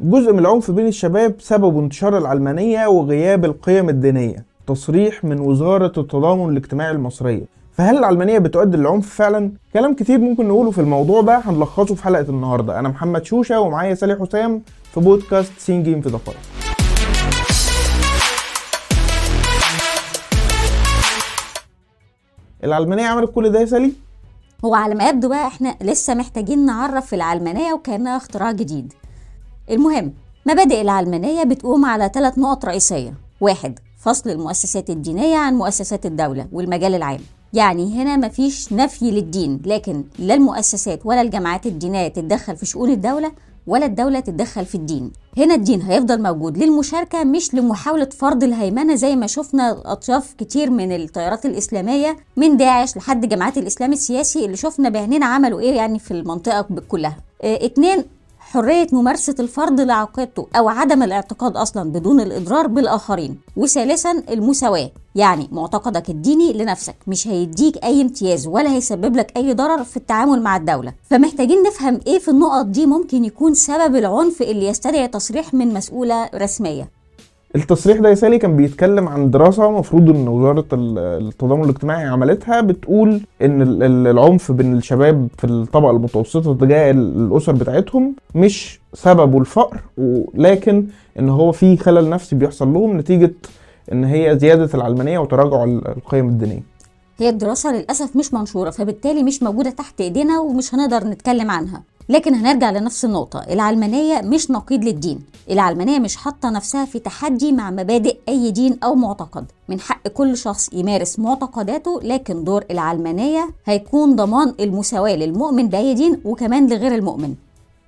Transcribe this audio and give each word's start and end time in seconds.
جزء 0.00 0.32
من 0.32 0.38
العنف 0.38 0.70
بين 0.70 0.86
الشباب 0.86 1.34
سبب 1.38 1.78
انتشار 1.78 2.18
العلمانية 2.18 2.86
وغياب 2.86 3.44
القيم 3.44 3.88
الدينية 3.88 4.44
تصريح 4.66 5.24
من 5.24 5.40
وزارة 5.40 5.92
التضامن 6.00 6.50
الاجتماعي 6.52 6.90
المصرية 6.90 7.42
فهل 7.72 7.98
العلمانية 7.98 8.38
بتؤدي 8.38 8.76
للعنف 8.76 9.14
فعلا؟ 9.14 9.52
كلام 9.74 9.94
كتير 9.94 10.18
ممكن 10.18 10.48
نقوله 10.48 10.70
في 10.70 10.80
الموضوع 10.80 11.20
ده 11.22 11.38
هنلخصه 11.44 11.94
في 11.94 12.04
حلقة 12.04 12.26
النهاردة 12.28 12.78
أنا 12.78 12.88
محمد 12.88 13.24
شوشة 13.24 13.60
ومعايا 13.60 13.94
سالي 13.94 14.16
حسام 14.20 14.62
في 14.94 15.00
بودكاست 15.00 15.52
سينجين 15.58 16.00
في 16.00 16.10
دقائق 16.10 16.36
العلمانية 22.64 23.06
عملت 23.06 23.30
كل 23.34 23.50
ده 23.52 23.60
يا 23.60 23.66
سالي؟ 23.66 23.92
هو 24.64 24.74
على 24.74 24.94
ما 24.94 25.08
يبدو 25.08 25.28
بقى 25.28 25.46
إحنا 25.46 25.76
لسه 25.82 26.14
محتاجين 26.14 26.66
نعرف 26.66 27.14
العلمانية 27.14 27.72
وكأنها 27.72 28.16
اختراع 28.16 28.52
جديد 28.52 28.92
المهم 29.70 30.12
مبادئ 30.46 30.80
العلمانية 30.80 31.42
بتقوم 31.42 31.84
على 31.84 32.10
ثلاث 32.14 32.38
نقط 32.38 32.64
رئيسية. 32.64 33.14
واحد 33.40 33.78
فصل 33.98 34.30
المؤسسات 34.30 34.90
الدينية 34.90 35.36
عن 35.36 35.54
مؤسسات 35.54 36.06
الدولة 36.06 36.46
والمجال 36.52 36.94
العام. 36.94 37.20
يعني 37.52 38.02
هنا 38.02 38.16
مفيش 38.16 38.72
نفي 38.72 39.10
للدين 39.10 39.62
لكن 39.66 40.04
لا 40.18 40.34
المؤسسات 40.34 41.00
ولا 41.06 41.20
الجماعات 41.20 41.66
الدينية 41.66 42.08
تتدخل 42.08 42.56
في 42.56 42.66
شؤون 42.66 42.90
الدولة 42.90 43.32
ولا 43.66 43.86
الدولة 43.86 44.20
تتدخل 44.20 44.64
في 44.66 44.74
الدين. 44.74 45.12
هنا 45.38 45.54
الدين 45.54 45.82
هيفضل 45.82 46.22
موجود 46.22 46.58
للمشاركة 46.58 47.24
مش 47.24 47.54
لمحاولة 47.54 48.08
فرض 48.18 48.44
الهيمنة 48.44 48.94
زي 48.94 49.16
ما 49.16 49.26
شفنا 49.26 49.92
أطياف 49.92 50.34
كتير 50.38 50.70
من 50.70 50.92
التيارات 50.92 51.46
الإسلامية 51.46 52.16
من 52.36 52.56
داعش 52.56 52.96
لحد 52.96 53.28
جماعات 53.28 53.58
الإسلام 53.58 53.92
السياسي 53.92 54.44
اللي 54.44 54.56
شفنا 54.56 54.88
بعيننا 54.88 55.26
عملوا 55.26 55.60
إيه 55.60 55.76
يعني 55.76 55.98
في 55.98 56.10
المنطقة 56.10 56.66
كلها. 56.88 57.16
آه 57.42 57.64
اتنين 57.66 58.04
حرية 58.52 58.86
ممارسة 58.92 59.34
الفرد 59.40 59.80
لعقيدته 59.80 60.46
أو 60.56 60.68
عدم 60.68 61.02
الاعتقاد 61.02 61.56
أصلا 61.56 61.92
بدون 61.92 62.20
الإضرار 62.20 62.66
بالآخرين. 62.66 63.40
وثالثا 63.56 64.10
المساواة. 64.30 64.90
يعني 65.14 65.48
معتقدك 65.52 66.10
الديني 66.10 66.52
لنفسك 66.52 66.96
مش 67.06 67.28
هيديك 67.28 67.84
أي 67.84 68.02
امتياز 68.02 68.46
ولا 68.46 68.72
هيسبب 68.72 69.16
لك 69.16 69.32
أي 69.36 69.54
ضرر 69.54 69.84
في 69.84 69.96
التعامل 69.96 70.42
مع 70.42 70.56
الدولة. 70.56 70.92
فمحتاجين 71.10 71.62
نفهم 71.62 72.00
إيه 72.06 72.18
في 72.18 72.28
النقط 72.30 72.66
دي 72.66 72.86
ممكن 72.86 73.24
يكون 73.24 73.54
سبب 73.54 73.96
العنف 73.96 74.42
اللي 74.42 74.66
يستدعي 74.66 75.08
تصريح 75.08 75.54
من 75.54 75.74
مسؤولة 75.74 76.30
رسمية. 76.34 76.99
التصريح 77.56 77.98
ده 77.98 78.08
يا 78.08 78.14
سالي 78.14 78.38
كان 78.38 78.56
بيتكلم 78.56 79.08
عن 79.08 79.30
دراسة 79.30 79.70
مفروض 79.70 80.10
إن 80.10 80.28
وزارة 80.28 80.66
التضامن 80.72 81.64
الاجتماعي 81.64 82.04
عملتها 82.06 82.60
بتقول 82.60 83.20
إن 83.42 83.82
العنف 84.06 84.52
بين 84.52 84.74
الشباب 84.74 85.28
في 85.38 85.44
الطبقة 85.46 85.90
المتوسطة 85.90 86.54
تجاه 86.54 86.90
الأسر 86.90 87.52
بتاعتهم 87.52 88.14
مش 88.34 88.80
سببه 88.94 89.38
الفقر 89.38 89.80
ولكن 89.98 90.86
إن 91.18 91.28
هو 91.28 91.52
في 91.52 91.76
خلل 91.76 92.10
نفسي 92.10 92.36
بيحصل 92.36 92.72
لهم 92.72 92.98
نتيجة 92.98 93.32
إن 93.92 94.04
هي 94.04 94.38
زيادة 94.38 94.70
العلمانية 94.74 95.18
وتراجع 95.18 95.64
القيم 95.64 96.28
الدينية. 96.28 96.62
هي 97.18 97.28
الدراسة 97.28 97.72
للأسف 97.72 98.16
مش 98.16 98.34
منشورة 98.34 98.70
فبالتالي 98.70 99.22
مش 99.22 99.42
موجودة 99.42 99.70
تحت 99.70 100.00
إيدينا 100.00 100.40
ومش 100.40 100.74
هنقدر 100.74 101.06
نتكلم 101.08 101.50
عنها. 101.50 101.82
لكن 102.10 102.34
هنرجع 102.34 102.70
لنفس 102.70 103.04
النقطة. 103.04 103.42
العلمانية 103.50 104.20
مش 104.20 104.50
نقيض 104.50 104.84
للدين. 104.84 105.18
العلمانية 105.50 105.98
مش 105.98 106.16
حاطة 106.16 106.50
نفسها 106.50 106.84
في 106.84 106.98
تحدي 106.98 107.52
مع 107.52 107.70
مبادئ 107.70 108.16
أي 108.28 108.50
دين 108.50 108.78
أو 108.84 108.94
معتقد. 108.94 109.44
من 109.68 109.80
حق 109.80 110.08
كل 110.08 110.36
شخص 110.36 110.70
يمارس 110.72 111.18
معتقداته 111.18 112.00
لكن 112.02 112.44
دور 112.44 112.64
العلمانية 112.70 113.50
هيكون 113.66 114.16
ضمان 114.16 114.54
المساواة 114.60 115.16
للمؤمن 115.16 115.68
بأي 115.68 115.94
دين 115.94 116.20
وكمان 116.24 116.66
لغير 116.66 116.94
المؤمن. 116.94 117.34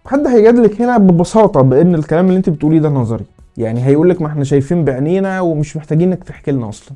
حد 0.06 0.26
هيجادلك 0.26 0.80
هنا 0.82 0.98
ببساطة 0.98 1.60
بأن 1.60 1.94
الكلام 1.94 2.26
اللي 2.26 2.36
انت 2.36 2.50
بتقوليه 2.50 2.78
ده 2.80 2.88
نظري. 2.88 3.24
يعني 3.56 3.86
هيقولك 3.86 4.22
ما 4.22 4.28
إحنا 4.28 4.44
شايفين 4.44 4.84
بعينينا 4.84 5.40
ومش 5.40 5.76
محتاجينك 5.76 6.24
تحكي 6.24 6.50
لنا 6.50 6.68
أصلا. 6.68 6.92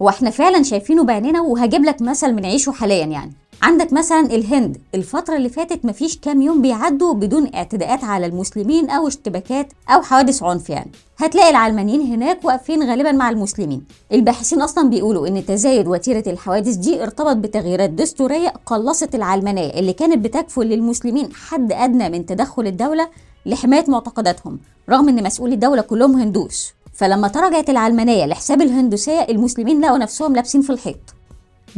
وإحنا 0.00 0.30
فعلا 0.30 0.62
شايفينه 0.62 1.04
بعينينا 1.04 1.40
وهجيب 1.40 1.84
لك 1.84 2.02
مثل 2.02 2.32
بنعيشه 2.32 2.72
حاليا 2.72 3.04
يعني. 3.06 3.32
عندك 3.62 3.92
مثلا 3.92 4.20
الهند 4.20 4.78
الفترة 4.94 5.36
اللي 5.36 5.48
فاتت 5.48 5.84
مفيش 5.84 6.18
كام 6.18 6.42
يوم 6.42 6.62
بيعدوا 6.62 7.14
بدون 7.14 7.54
اعتداءات 7.54 8.04
على 8.04 8.26
المسلمين 8.26 8.90
أو 8.90 9.08
اشتباكات 9.08 9.72
أو 9.88 10.02
حوادث 10.02 10.42
عنف 10.42 10.70
يعني 10.70 10.90
هتلاقي 11.18 11.50
العلمانيين 11.50 12.00
هناك 12.00 12.44
واقفين 12.44 12.82
غالبا 12.90 13.12
مع 13.12 13.30
المسلمين. 13.30 13.82
الباحثين 14.12 14.62
أصلا 14.62 14.88
بيقولوا 14.88 15.28
إن 15.28 15.46
تزايد 15.46 15.86
وتيرة 15.88 16.22
الحوادث 16.26 16.74
دي 16.74 17.02
ارتبط 17.02 17.36
بتغييرات 17.36 17.90
دستورية 17.90 18.48
قلصت 18.66 19.14
العلمانية 19.14 19.70
اللي 19.70 19.92
كانت 19.92 20.24
بتكفل 20.24 20.66
للمسلمين 20.66 21.28
حد 21.34 21.72
أدنى 21.72 22.08
من 22.08 22.26
تدخل 22.26 22.66
الدولة 22.66 23.08
لحماية 23.46 23.84
معتقداتهم 23.88 24.58
رغم 24.90 25.08
إن 25.08 25.24
مسؤولي 25.24 25.54
الدولة 25.54 25.82
كلهم 25.82 26.16
هندوس. 26.16 26.72
فلما 26.94 27.28
تراجعت 27.28 27.70
العلمانية 27.70 28.26
لحساب 28.26 28.62
الهندوسية 28.62 29.20
المسلمين 29.20 29.80
لقوا 29.80 29.98
نفسهم 29.98 30.34
لابسين 30.34 30.62
في 30.62 30.70
الحيط. 30.70 31.17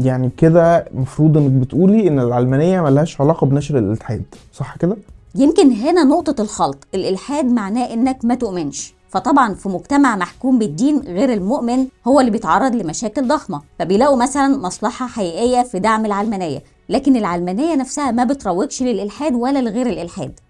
يعني 0.00 0.30
كده 0.36 0.76
المفروض 0.76 1.36
انك 1.36 1.50
بتقولي 1.50 2.08
إن 2.08 2.20
العلمانية 2.20 2.80
ملهاش 2.80 3.20
علاقة 3.20 3.46
بنشر 3.46 3.78
الإلحاد 3.78 4.22
صح 4.52 4.76
كده؟ 4.76 4.96
يمكن 5.34 5.72
هنا 5.72 6.04
نقطة 6.04 6.42
الخلط 6.42 6.86
الإلحاد 6.94 7.44
معناه 7.44 7.92
إنك 7.94 8.24
ما 8.24 8.34
تؤمنش. 8.34 8.94
فطبعا 9.08 9.54
في 9.54 9.68
مجتمع 9.68 10.16
محكوم 10.16 10.58
بالدين 10.58 10.98
غير 10.98 11.32
المؤمن 11.32 11.86
هو 12.06 12.20
اللي 12.20 12.30
بيتعرض 12.30 12.74
لمشاكل 12.74 13.28
ضخمة 13.28 13.60
فبيلاقوا 13.78 14.16
مثلا 14.16 14.56
مصلحة 14.56 15.06
حقيقية 15.06 15.62
في 15.62 15.78
دعم 15.78 16.06
العلمانية. 16.06 16.62
لكن 16.88 17.16
العلمانية 17.16 17.74
نفسها 17.74 18.10
ما 18.10 18.24
بتروجش 18.24 18.82
للإلحاد 18.82 19.34
ولا 19.34 19.58
لغير 19.58 19.86
الإلحاد. 19.86 20.40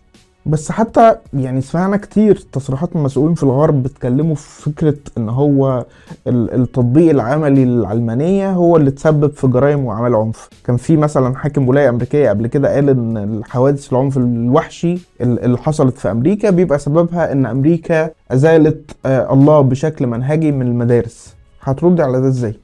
بس 0.46 0.72
حتى 0.72 1.16
يعني 1.34 1.60
سمعنا 1.60 1.96
كتير 1.96 2.44
تصريحات 2.52 2.96
من 2.96 3.02
مسؤولين 3.02 3.34
في 3.34 3.42
الغرب 3.42 3.82
بيتكلموا 3.82 4.34
في 4.34 4.62
فكرة 4.62 4.94
إن 5.18 5.28
هو 5.28 5.84
التطبيق 6.28 7.10
العملي 7.10 7.64
للعلمانيه 7.64 8.50
هو 8.52 8.76
اللي 8.76 8.90
تسبب 8.90 9.32
في 9.32 9.46
جرائم 9.46 9.84
وأعمال 9.84 10.14
عنف. 10.14 10.48
كان 10.64 10.76
في 10.76 10.96
مثلا 10.96 11.36
حاكم 11.36 11.68
ولاية 11.68 11.88
أمريكية 11.88 12.28
قبل 12.28 12.46
كده 12.46 12.74
قال 12.74 12.88
إن 12.88 13.16
الحوادث 13.16 13.92
العنف 13.92 14.16
الوحشي 14.16 14.98
اللي 15.20 15.58
حصلت 15.58 15.98
في 15.98 16.10
أمريكا 16.10 16.50
بيبقى 16.50 16.78
سببها 16.78 17.32
إن 17.32 17.46
أمريكا 17.46 18.10
أزالت 18.30 18.90
الله 19.06 19.60
بشكل 19.60 20.06
منهجي 20.06 20.52
من 20.52 20.66
المدارس. 20.66 21.34
هتردي 21.62 22.02
على 22.02 22.20
ده 22.20 22.28
إزاي؟ 22.28 22.54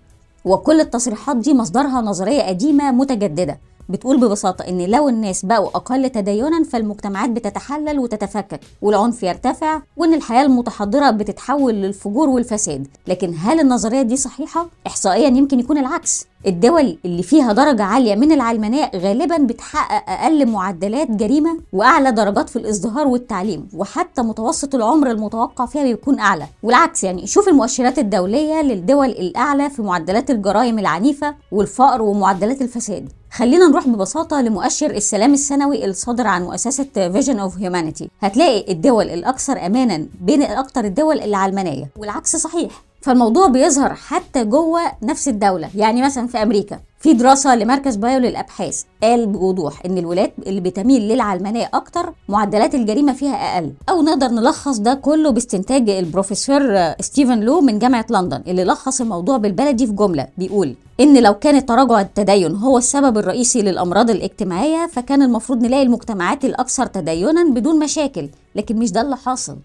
وكل 0.45 0.81
التصريحات 0.81 1.37
دي 1.37 1.55
مصدرها 1.55 2.01
نظرية 2.01 2.43
قديمة 2.43 2.93
متجددة. 2.93 3.59
بتقول 3.89 4.21
ببساطة 4.21 4.63
إن 4.63 4.87
لو 4.87 5.09
الناس 5.09 5.45
بقوا 5.45 5.69
أقل 5.69 6.11
تدينا 6.11 6.65
فالمجتمعات 6.65 7.31
بتتحلل 7.31 7.99
وتتفكك 7.99 8.61
والعنف 8.83 9.23
يرتفع 9.23 9.81
وإن 9.97 10.15
الحياة 10.15 10.43
المتحضرة 10.43 11.11
بتتحول 11.11 11.75
للفجور 11.75 12.29
والفساد. 12.29 12.87
لكن 13.07 13.35
هل 13.39 13.61
النظرية 13.61 14.03
دي 14.03 14.17
صحيحة؟ 14.17 14.67
إحصائيا 14.87 15.29
يمكن 15.29 15.61
يكون 15.61 15.79
العكس. 15.79 16.27
الدول 16.47 16.99
اللي 17.05 17.23
فيها 17.23 17.53
درجة 17.53 17.83
عالية 17.83 18.15
من 18.15 18.33
العلمانية 18.33 18.91
غالبا 18.97 19.37
بتحقق 19.37 20.11
أقل 20.11 20.47
معدلات 20.47 21.11
جريمة 21.11 21.59
وأعلى 21.73 22.13
درجات 22.13 22.49
في 22.51 22.57
الإزدهار 22.57 23.07
والتعليم 23.07 23.69
وحتى 23.75 24.23
متوسط 24.23 24.75
العمر 24.75 25.11
المتوقع 25.11 25.67
فيها 25.67 25.83
بيكون 25.83 26.19
أعلى. 26.19 26.47
والعكس 26.63 27.05
يعني 27.05 27.27
شوف 27.27 27.49
المؤشرات 27.49 27.99
الدولية 27.99 28.63
للدول 28.63 29.09
الأعلى 29.09 29.71
في 29.71 29.83
معدلات 29.83 30.31
الجرائم 30.31 30.79
العنيفة 30.79 31.35
والفقر 31.53 32.03
ومعدلات 32.03 32.63
الفساد. 32.63 33.09
خلينا 33.37 33.69
نروح 33.69 33.89
ببساطة 33.89 34.41
لمؤشر 34.41 34.91
السلام 34.91 35.35
السنوي 35.35 35.85
الصادر 35.85 36.27
عن 36.27 36.43
مؤسسة 36.43 36.85
Vision 36.95 37.39
of 37.39 37.59
Humanity 37.59 38.11
هتلاقي 38.21 38.73
الدول 38.73 39.11
الأكثر 39.11 39.67
أمانا 39.67 40.07
بين 40.21 40.43
أكثر 40.43 40.85
الدول 40.85 41.21
العلمانية. 41.21 41.91
والعكس 41.97 42.37
صحيح. 42.37 42.86
فالموضوع 43.07 43.47
بيظهر 43.47 43.95
حتى 43.95 44.45
جوه 44.45 44.81
نفس 45.03 45.29
الدولة. 45.29 45.69
يعني 45.75 46.03
مثلا 46.03 46.27
في 46.27 46.43
أمريكا 46.43 46.81
في 47.01 47.13
دراسة 47.13 47.55
لمركز 47.55 47.97
بيو 47.97 48.19
للأبحاث 48.19 48.83
قال 49.03 49.27
بوضوح 49.27 49.83
إن 49.87 49.99
الولايات 49.99 50.33
اللي 50.47 50.61
بتميل 50.61 51.03
للعلمانية 51.03 51.71
أكتر 51.75 52.13
معدلات 52.29 52.75
الجريمة 52.75 53.13
فيها 53.13 53.35
أقل. 53.35 53.73
أو 53.89 54.03
نقدر 54.03 54.27
نلخص 54.29 54.79
ده 54.79 54.95
كله 54.95 55.31
باستنتاج 55.31 55.91
البروفيسور 55.91 56.93
ستيفن 57.01 57.41
لو 57.41 57.61
من 57.61 57.79
جامعة 57.79 58.07
لندن 58.11 58.43
اللي 58.47 58.65
لخص 58.65 59.01
الموضوع 59.01 59.37
بالبلدي 59.37 59.87
في 59.87 59.93
جملة. 59.93 60.27
بيقول 60.39 60.75
إن 61.01 61.23
لو 61.23 61.35
كان 61.35 61.67
تراجع 61.67 62.01
التدين 62.01 62.57
هو 62.57 62.79
السبب 62.79 63.19
الرئيسي 63.19 63.63
للأمراض 63.63 64.11
الاجتماعية 64.11 64.87
فكان 64.87 65.23
المفروض 65.23 65.63
نلاقي 65.63 65.83
المجتمعات 65.83 66.45
الأكثر 66.45 66.87
تدينا 66.87 67.45
بدون 67.51 67.79
مشاكل. 67.79 68.29
لكن 68.55 68.77
مش 68.77 68.93
ده 68.93 69.01
اللي 69.01 69.17
حاصل. 69.17 69.57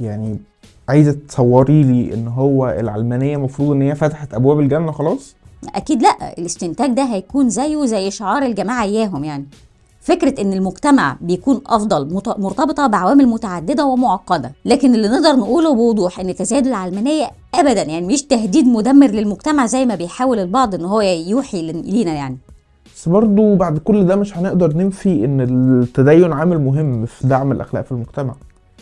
يعني 0.00 0.40
عايزة 0.88 1.16
تصوري 1.28 1.82
لي 1.82 2.14
إن 2.14 2.28
هو 2.28 2.68
العلمانية 2.68 3.36
المفروض 3.36 3.70
إن 3.70 3.82
هي 3.82 3.94
فتحت 3.94 4.34
أبواب 4.34 4.60
الجنة 4.60 4.92
خلاص؟ 4.92 5.34
أكيد 5.74 6.02
لأ 6.02 6.38
الاستنتاج 6.38 6.90
ده 6.90 7.02
هيكون 7.02 7.50
زيه 7.50 7.84
زي 7.86 8.10
شعار 8.10 8.42
الجماعة 8.42 8.84
إياهم 8.84 9.24
يعني. 9.24 9.46
فكرة 10.00 10.40
إن 10.40 10.52
المجتمع 10.52 11.16
بيكون 11.20 11.60
أفضل 11.66 12.20
مرتبطة 12.38 12.86
بعوامل 12.86 13.26
متعددة 13.26 13.84
ومعقدة، 13.84 14.52
لكن 14.64 14.94
اللي 14.94 15.08
نقدر 15.08 15.36
نقوله 15.36 15.74
بوضوح 15.74 16.20
إن 16.20 16.34
تزايد 16.34 16.66
العلمانية 16.66 17.30
أبدا 17.54 17.82
يعني 17.82 18.06
مش 18.06 18.22
تهديد 18.22 18.66
مدمر 18.66 19.06
للمجتمع 19.06 19.66
زي 19.66 19.86
ما 19.86 19.94
بيحاول 19.94 20.38
البعض 20.38 20.74
إن 20.74 20.84
هو 20.84 21.00
يوحي 21.00 21.72
لينا 21.72 22.12
يعني. 22.12 22.38
بس 22.96 23.08
برضه 23.08 23.56
بعد 23.56 23.78
كل 23.78 24.06
ده 24.06 24.16
مش 24.16 24.38
هنقدر 24.38 24.76
ننفي 24.76 25.24
إن 25.24 25.40
التدين 25.40 26.32
عامل 26.32 26.58
مهم 26.58 27.06
في 27.06 27.26
دعم 27.26 27.52
الأخلاق 27.52 27.84
في 27.84 27.92
المجتمع. 27.92 28.34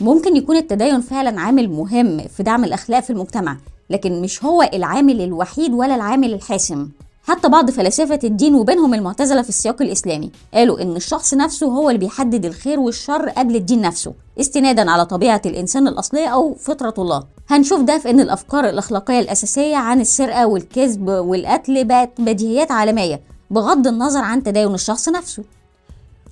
ممكن 0.02 0.36
يكون 0.36 0.56
التدين 0.56 1.00
فعلا 1.00 1.40
عامل 1.40 1.70
مهم 1.70 2.20
في 2.36 2.42
دعم 2.42 2.64
الأخلاق 2.64 3.00
في 3.00 3.10
المجتمع 3.10 3.56
لكن 3.90 4.22
مش 4.22 4.44
هو 4.44 4.62
العامل 4.74 5.20
الوحيد 5.20 5.72
ولا 5.72 5.94
العامل 5.94 6.34
الحاسم. 6.34 6.88
حتى 7.24 7.48
بعض 7.48 7.70
فلاسفة 7.70 8.18
الدين 8.24 8.54
وبينهم 8.54 8.94
المعتزلة 8.94 9.42
في 9.42 9.48
السياق 9.48 9.82
الإسلامي 9.82 10.30
قالوا 10.54 10.82
إن 10.82 10.96
الشخص 10.96 11.34
نفسه 11.34 11.66
هو 11.66 11.90
اللي 11.90 11.98
بيحدد 11.98 12.44
الخير 12.44 12.80
والشر 12.80 13.28
قبل 13.28 13.56
الدين 13.56 13.80
نفسه 13.80 14.12
استنادا 14.40 14.90
على 14.90 15.06
طبيعة 15.06 15.42
الإنسان 15.46 15.88
الأصلية 15.88 16.26
أو 16.28 16.54
فطرة 16.54 16.94
الله. 16.98 17.22
هنشوف 17.48 17.80
ده 17.80 17.98
في 17.98 18.10
إن 18.10 18.20
الأفكار 18.20 18.68
الأخلاقية 18.68 19.20
الأساسية 19.20 19.76
عن 19.76 20.00
السرقة 20.00 20.46
والكذب 20.46 21.08
والقتل 21.08 21.84
بقت 21.84 22.10
بديهيات 22.18 22.70
عالمية 22.72 23.20
بغض 23.50 23.86
النظر 23.86 24.20
عن 24.20 24.42
تدين 24.42 24.74
الشخص 24.74 25.08
نفسه. 25.08 25.42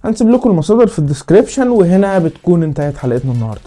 هنسيب 0.05 0.29
لكم 0.31 0.51
المصادر 0.51 0.87
في 0.87 0.99
ال 0.99 1.05
description 1.05 1.69
وهنا 1.69 2.19
بتكون 2.19 2.63
انتهت 2.63 2.97
حلقتنا 2.97 3.33
النهارده. 3.33 3.61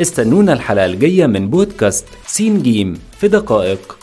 استنونا 0.00 0.52
الحلقة 0.52 0.86
الجاية 0.86 1.26
من 1.26 1.50
بودكاست 1.50 2.06
سين 2.26 2.62
جيم 2.62 2.98
في 3.18 3.28
دقائق. 3.28 3.98